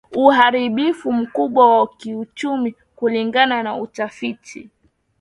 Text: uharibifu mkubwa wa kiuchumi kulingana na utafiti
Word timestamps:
uharibifu 0.13 1.11
mkubwa 1.11 1.77
wa 1.79 1.87
kiuchumi 1.87 2.75
kulingana 2.95 3.63
na 3.63 3.75
utafiti 3.77 4.69